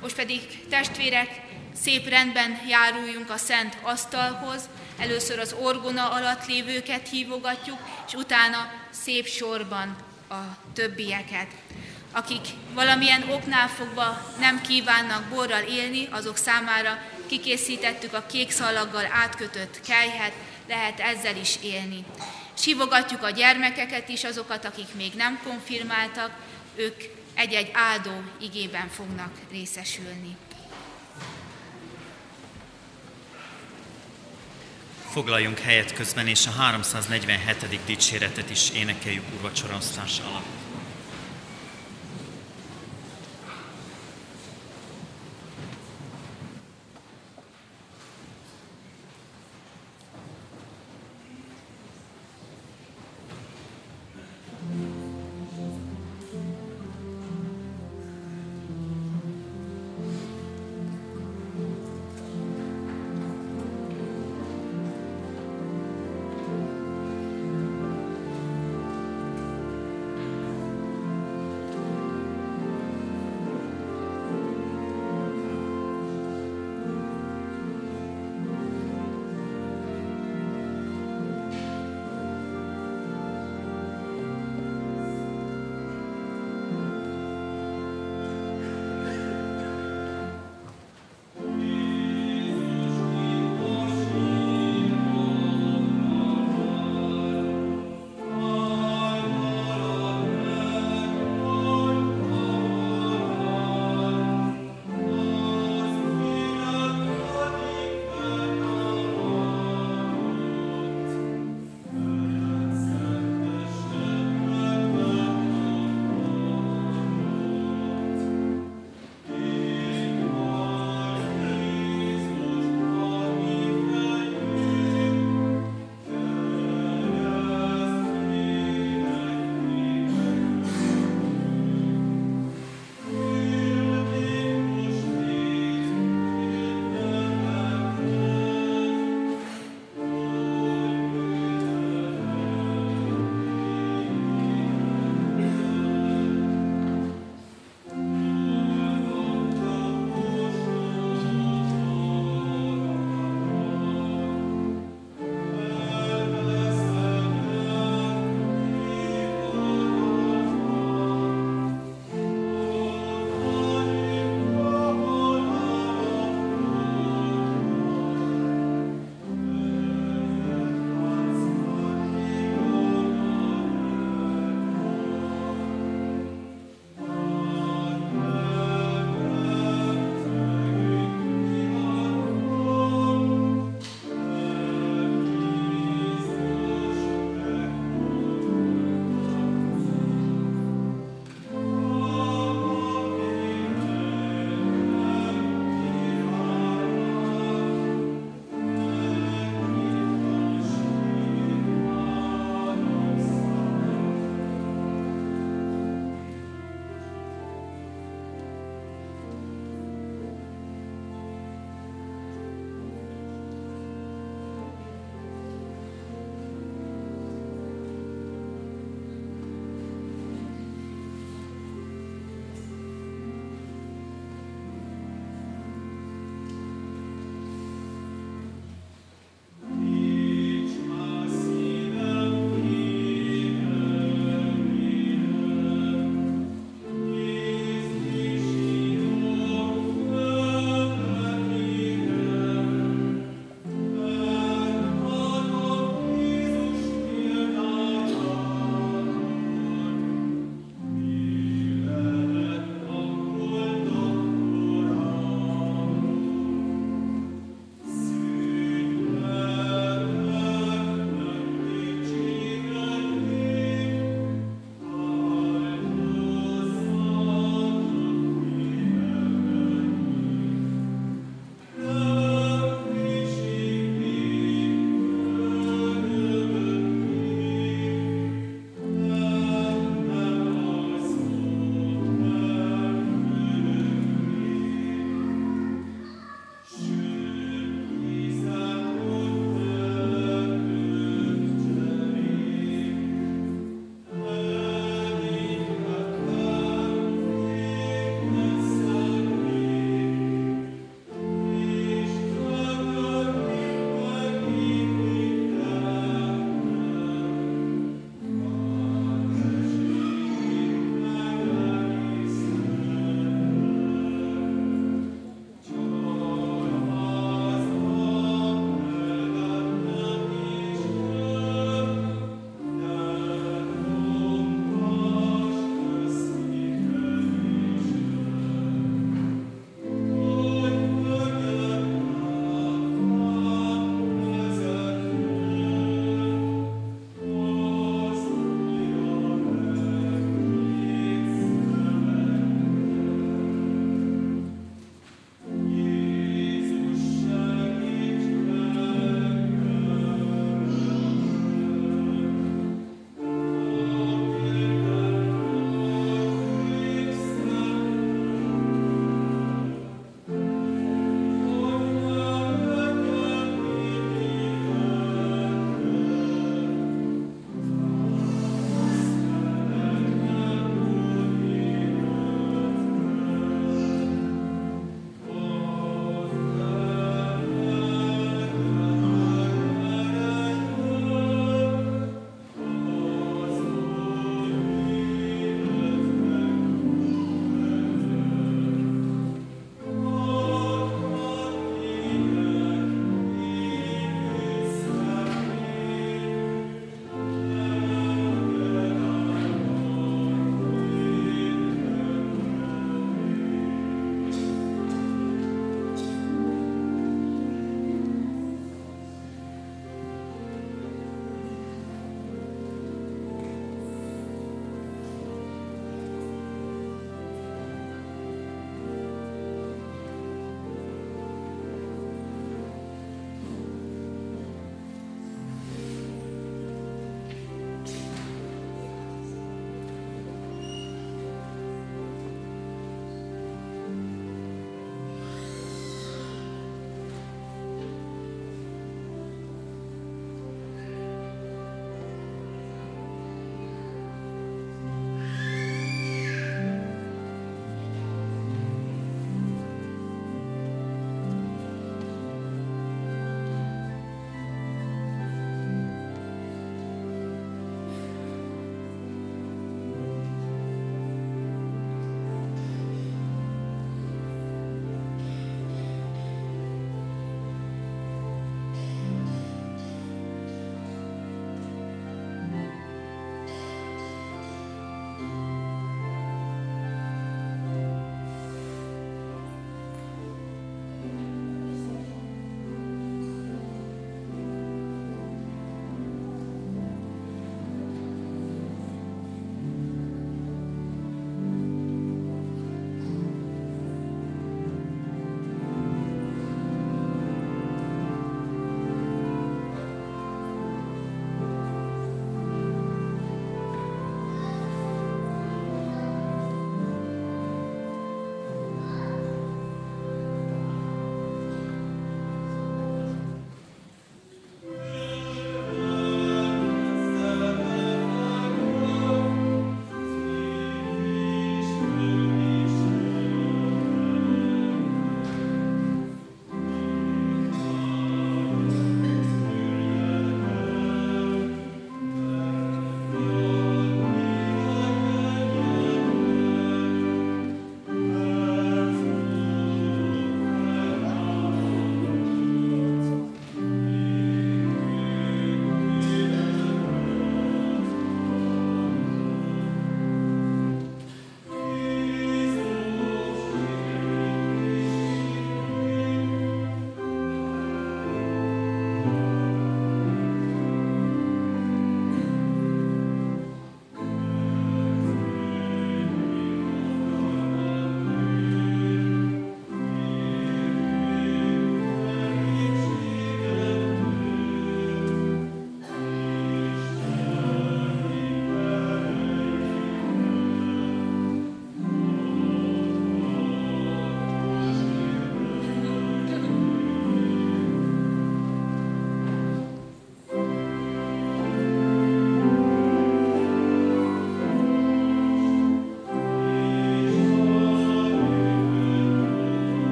[0.00, 1.51] Most pedig testvérek,
[1.82, 9.26] szép rendben járuljunk a szent asztalhoz, először az orgona alatt lévőket hívogatjuk, és utána szép
[9.26, 9.96] sorban
[10.28, 11.46] a többieket.
[12.12, 19.80] Akik valamilyen oknál fogva nem kívánnak borral élni, azok számára kikészítettük a kék szalaggal átkötött
[19.86, 20.32] kelyhet,
[20.68, 22.04] lehet ezzel is élni.
[22.54, 26.30] Sivogatjuk a gyermekeket is, azokat, akik még nem konfirmáltak,
[26.74, 27.02] ők
[27.34, 30.36] egy-egy áldó igében fognak részesülni.
[35.12, 37.80] Foglaljunk helyet közben, és a 347.
[37.86, 40.61] dicséretet is énekeljük urvacsorasztás alatt.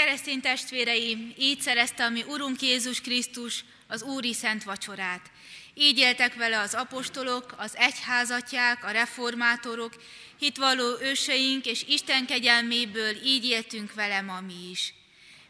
[0.00, 5.30] Keresztény testvéreim, így szerezte a mi Urunk Jézus Krisztus az Úri Szent Vacsorát.
[5.74, 9.92] Így éltek vele az apostolok, az egyházatják, a reformátorok,
[10.38, 14.94] hitvalló őseink, és Isten kegyelméből így éltünk vele ma mi is.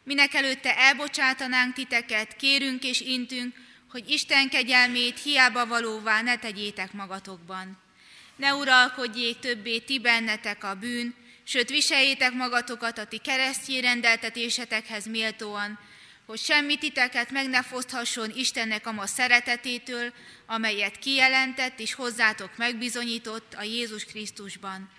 [0.04, 3.54] Minek előtte elbocsátanánk titeket, kérünk és intünk,
[3.90, 7.78] hogy Isten kegyelmét hiába valóvá ne tegyétek magatokban.
[8.36, 11.14] Ne uralkodjék többé ti bennetek a bűn,
[11.50, 15.78] sőt viseljétek magatokat a ti keresztjé rendeltetésetekhez méltóan,
[16.26, 20.12] hogy semmi titeket meg ne foszthasson Istennek a ma szeretetétől,
[20.46, 24.90] amelyet kijelentett és hozzátok megbizonyított a Jézus Krisztusban.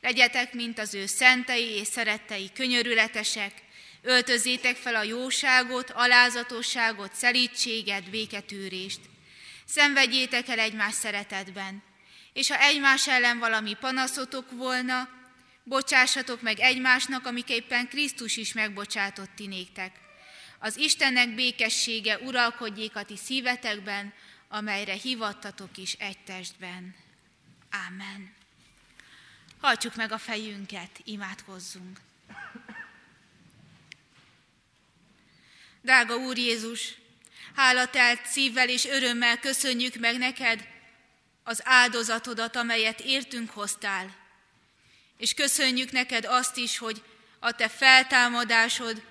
[0.00, 3.52] Legyetek, mint az ő szentei és szerettei könyörületesek,
[4.02, 9.00] öltözétek fel a jóságot, alázatosságot, szelítséget, béketűrést.
[9.66, 11.82] Szenvedjétek el egymás szeretetben,
[12.32, 15.18] és ha egymás ellen valami panaszotok volna,
[15.70, 19.96] bocsássatok meg egymásnak, amiképpen Krisztus is megbocsátott ti néktek.
[20.58, 24.12] Az Istennek békessége uralkodjék a ti szívetekben,
[24.48, 26.94] amelyre hivattatok is egy testben.
[27.70, 28.34] Ámen.
[29.60, 32.00] Hajtsuk meg a fejünket, imádkozzunk.
[35.82, 36.94] Drága Úr Jézus,
[37.54, 40.68] hálatelt szívvel és örömmel köszönjük meg neked
[41.42, 44.19] az áldozatodat, amelyet értünk hoztál.
[45.20, 47.02] És köszönjük neked azt is, hogy
[47.38, 49.02] a te feltámadásod,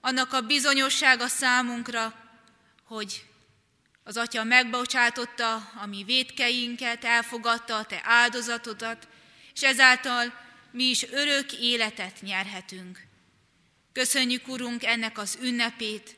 [0.00, 2.14] annak a bizonyossága számunkra,
[2.84, 3.24] hogy
[4.04, 9.08] az Atya megbocsátotta a mi védkeinket, elfogadta a te áldozatodat,
[9.54, 10.34] és ezáltal
[10.70, 13.06] mi is örök életet nyerhetünk.
[13.92, 16.16] Köszönjük, Urunk, ennek az ünnepét.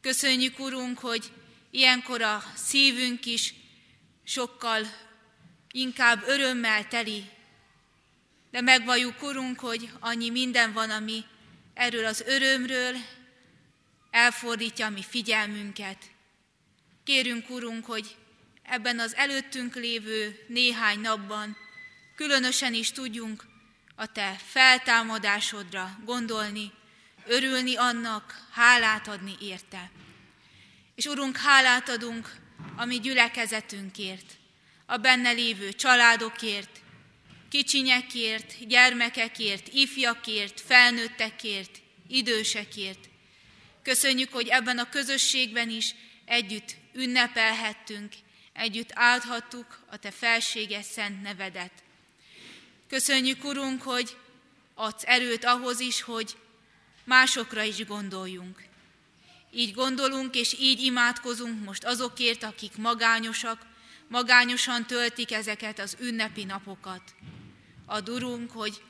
[0.00, 1.32] Köszönjük, Urunk, hogy
[1.70, 3.54] ilyenkor a szívünk is
[4.24, 4.86] sokkal
[5.70, 7.38] inkább örömmel teli.
[8.50, 11.24] De megvalljuk, Urunk, hogy annyi minden van, ami
[11.74, 12.96] erről az örömről
[14.10, 15.98] elfordítja a mi figyelmünket.
[17.04, 18.16] Kérünk, Urunk, hogy
[18.62, 21.56] ebben az előttünk lévő néhány napban
[22.16, 23.44] különösen is tudjunk
[23.96, 26.72] a Te feltámadásodra gondolni,
[27.26, 29.90] örülni annak, hálát adni érte.
[30.94, 32.34] És Urunk, hálát adunk
[32.76, 34.32] a mi gyülekezetünkért,
[34.86, 36.80] a benne lévő családokért,
[37.50, 41.70] kicsinyekért, gyermekekért, ifjakért, felnőttekért,
[42.08, 43.08] idősekért.
[43.82, 45.94] Köszönjük, hogy ebben a közösségben is
[46.24, 48.12] együtt ünnepelhettünk,
[48.52, 51.72] együtt áldhattuk a Te felséges szent nevedet.
[52.88, 54.16] Köszönjük, Urunk, hogy
[54.74, 56.36] adsz erőt ahhoz is, hogy
[57.04, 58.62] másokra is gondoljunk.
[59.52, 63.66] Így gondolunk és így imádkozunk most azokért, akik magányosak,
[64.08, 67.02] magányosan töltik ezeket az ünnepi napokat.
[67.90, 68.82] A durunk, hogy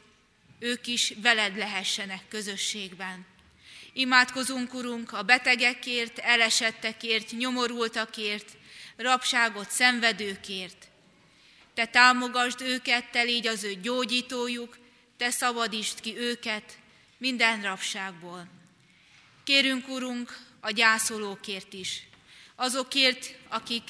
[0.59, 3.27] ők is veled lehessenek közösségben.
[3.93, 8.57] Imádkozunk, Urunk, a betegekért, elesettekért, nyomorultakért,
[8.97, 10.89] rabságot szenvedőkért.
[11.75, 14.79] Te támogasd őket, te légy az ő gyógyítójuk,
[15.17, 16.79] te szabadítsd ki őket
[17.19, 18.49] minden rabságból.
[19.45, 22.03] Kérünk, Urunk, a gyászolókért is,
[22.57, 23.83] azokért, akik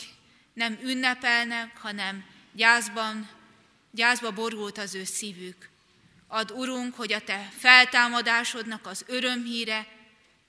[0.52, 3.38] nem ünnepelnek, hanem gyászban,
[3.90, 5.68] gyászba borult az ő szívük.
[6.26, 9.86] Ad, Urunk, hogy a Te feltámadásodnak az örömhíre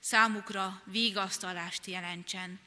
[0.00, 2.60] számukra vigasztalást jelentsen.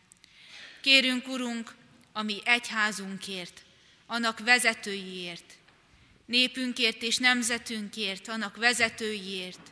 [0.82, 1.76] Kérünk, Urunk,
[2.14, 3.64] a mi egyházunkért,
[4.06, 5.54] annak vezetőiért,
[6.26, 9.72] népünkért és nemzetünkért, annak vezetőiért,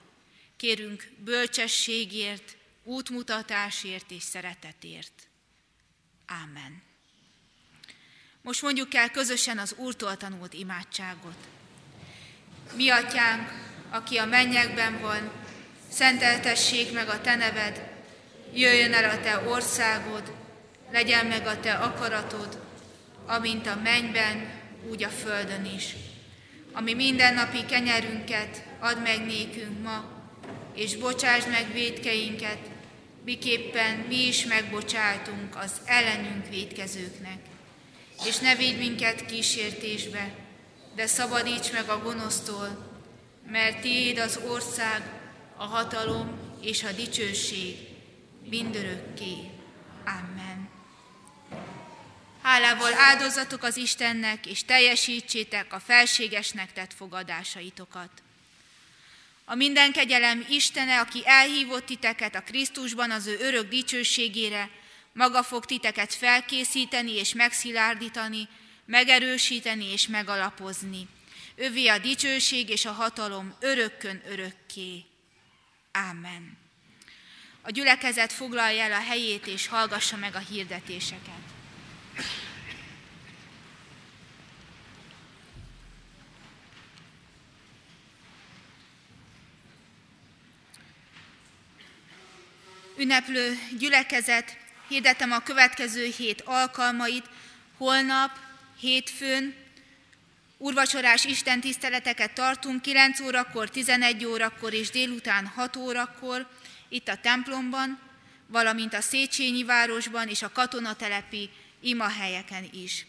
[0.58, 5.28] kérünk bölcsességért, útmutatásért és szeretetért.
[6.26, 6.93] Ámen.
[8.44, 11.38] Most mondjuk el közösen az Úrtól tanult imádságot.
[12.76, 13.50] Mi atyánk,
[13.90, 15.32] aki a mennyekben van,
[15.90, 17.90] szenteltessék meg a te neved,
[18.54, 20.34] jöjjön el a te országod,
[20.92, 22.62] legyen meg a te akaratod,
[23.26, 24.50] amint a mennyben,
[24.90, 25.96] úgy a földön is.
[26.72, 30.06] Ami mindennapi kenyerünket add meg nékünk ma,
[30.76, 32.60] és bocsásd meg védkeinket,
[33.26, 37.52] miképpen mi is megbocsátunk az ellenünk védkezőknek.
[38.26, 40.36] És ne védj minket kísértésbe,
[40.96, 42.92] de szabadíts meg a gonosztól,
[43.48, 45.22] mert tiéd az ország,
[45.58, 47.78] a hatalom és a dicsőség
[48.50, 49.36] mindörökké.
[50.06, 50.70] Amen.
[52.42, 58.12] Hálával áldozatok az Istennek, és teljesítsétek a felségesnek tett fogadásaitokat.
[59.46, 64.70] A minden kegyelem Istene, aki elhívott titeket a Krisztusban az ő örök dicsőségére,
[65.14, 68.48] maga fog titeket felkészíteni és megszilárdítani,
[68.86, 71.08] megerősíteni és megalapozni.
[71.56, 75.06] Övé a dicsőség és a hatalom örökkön örökké.
[75.92, 76.58] Ámen.
[77.62, 81.42] A gyülekezet foglalja el a helyét és hallgassa meg a hirdetéseket.
[92.98, 94.58] Ünneplő gyülekezet,
[94.94, 97.26] hirdetem a következő hét alkalmait,
[97.78, 98.32] holnap,
[98.80, 99.56] hétfőn,
[100.58, 106.48] Urvacsorás Isten tiszteleteket tartunk 9 órakor, 11 órakor és délután 6 órakor
[106.90, 108.00] itt a templomban,
[108.48, 111.50] valamint a Széchenyi városban és a katonatelepi
[111.82, 113.06] imahelyeken is.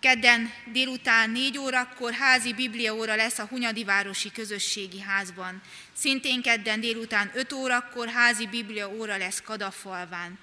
[0.00, 5.62] Kedden délután 4 órakor házi bibliaóra lesz a Hunyadi Városi Közösségi Házban.
[5.92, 10.38] Szintén kedden délután 5 órakor házi bibliaóra lesz Kadafalván.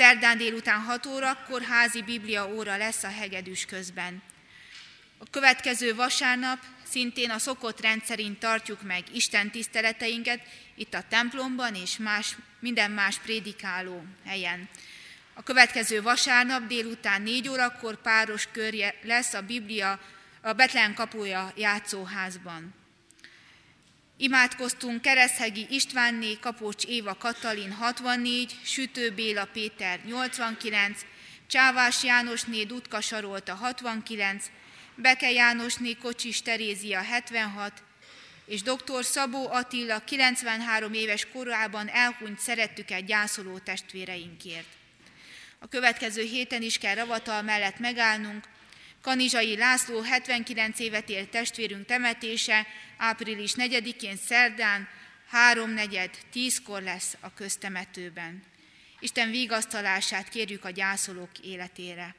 [0.00, 4.22] Szerdán délután 6 órakor házi bibliaóra lesz a Hegedűs közben.
[5.18, 10.40] A következő vasárnap szintén a szokott rendszerint tartjuk meg Isten tiszteleteinket
[10.74, 14.68] itt a templomban és más, minden más prédikáló helyen.
[15.34, 20.00] A következő vasárnap délután négy órakor páros körje lesz a Biblia
[20.40, 22.79] a Betlen kapuja játszóházban.
[24.22, 31.00] Imádkoztunk Kereszhegi Istvánné, Kapocs Éva Katalin 64, Sütő Béla Péter 89,
[31.46, 34.50] Csávás Jánosné Dutka Sarolta 69,
[34.94, 37.82] Beke Jánosné Kocsis Terézia 76,
[38.46, 39.04] és dr.
[39.04, 44.68] Szabó Attila 93 éves korában elhunyt szerettüket gyászoló testvéreinkért.
[45.58, 48.44] A következő héten is kell ravatal mellett megállnunk,
[49.02, 54.88] Kanizsai László 79 évet élt testvérünk temetése április 4-én szerdán
[55.52, 58.42] 3-4-10-kor lesz a köztemetőben.
[58.98, 62.14] Isten vigasztalását kérjük a gyászolók életére.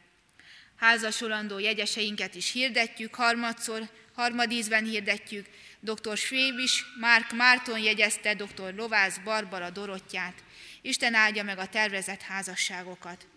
[0.76, 5.46] Házasolandó jegyeseinket is hirdetjük, harmadszor, harmadízben hirdetjük,
[5.80, 6.18] dr.
[6.18, 8.74] Svévis Márk Márton jegyezte dr.
[8.76, 10.44] Lovász Barbara Dorottyát.
[10.82, 13.31] Isten áldja meg a tervezett házasságokat.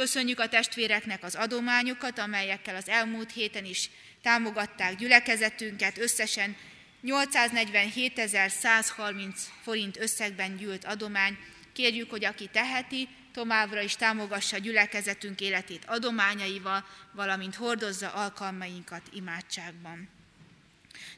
[0.00, 3.90] Köszönjük a testvéreknek az adományokat, amelyekkel az elmúlt héten is
[4.22, 5.98] támogatták gyülekezetünket.
[5.98, 6.56] Összesen
[7.04, 11.38] 847.130 forint összegben gyűlt adomány.
[11.72, 20.19] Kérjük, hogy aki teheti, továbbra is támogassa gyülekezetünk életét adományaival, valamint hordozza alkalmainkat imádságban.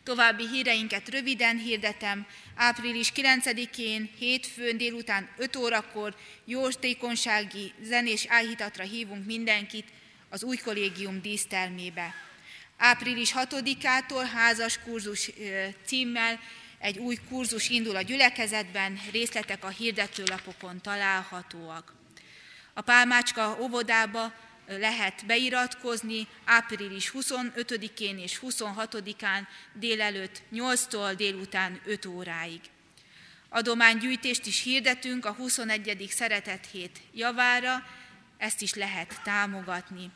[0.04, 2.26] További híreinket röviden hirdetem.
[2.54, 9.88] Április 9-én, hétfőn délután 5 órakor jóstékonysági zenés áhítatra hívunk mindenkit
[10.28, 12.14] az új kollégium dísztermébe.
[12.76, 15.30] Április 6-ától házas kurzus
[15.84, 16.40] címmel
[16.78, 21.94] egy új kurzus indul a gyülekezetben, részletek a hirdetőlapokon találhatóak.
[22.74, 24.32] A Pálmácska óvodába
[24.66, 32.60] lehet beiratkozni április 25-én és 26-án délelőtt 8-tól délután 5 óráig.
[33.48, 36.06] Adománygyűjtést is hirdetünk a 21.
[36.10, 37.86] szeretet hét javára,
[38.38, 40.10] ezt is lehet támogatni.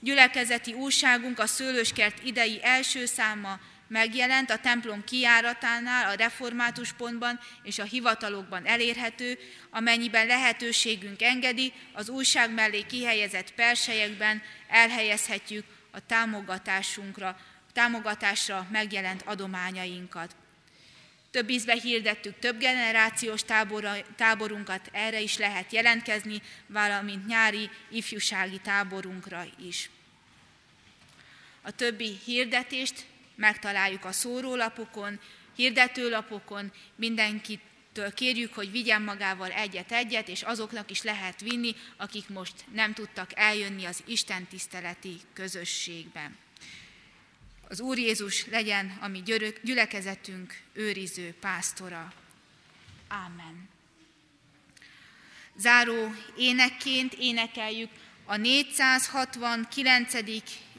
[0.00, 3.60] Gyülekezeti újságunk a Szőlőskert idei első száma
[3.94, 9.38] megjelent a templom kiáratánál, a református pontban és a hivatalokban elérhető,
[9.70, 17.36] amennyiben lehetőségünk engedi, az újság mellé kihelyezett perselyekben elhelyezhetjük a támogatásunkra,
[17.72, 20.36] támogatásra megjelent adományainkat.
[21.30, 29.46] Több ízbe hirdettük több generációs tábora, táborunkat, erre is lehet jelentkezni, valamint nyári ifjúsági táborunkra
[29.68, 29.90] is.
[31.62, 35.20] A többi hirdetést megtaláljuk a szórólapokon,
[35.56, 42.92] hirdetőlapokon, mindenkitől kérjük, hogy vigyen magával egyet-egyet, és azoknak is lehet vinni, akik most nem
[42.92, 46.30] tudtak eljönni az Isten tiszteleti közösségbe.
[47.68, 49.22] Az Úr Jézus legyen a mi
[49.62, 52.12] gyülekezetünk őriző pásztora.
[53.08, 53.68] Ámen.
[55.56, 57.90] Záró énekként énekeljük
[58.24, 60.12] a 469.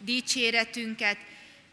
[0.01, 1.17] dicséretünket,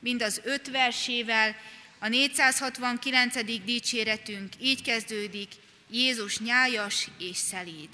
[0.03, 1.57] mind az öt versével,
[1.99, 3.45] a 469.
[3.65, 5.49] dicséretünk így kezdődik,
[5.91, 7.89] Jézus nyájas és szelíd.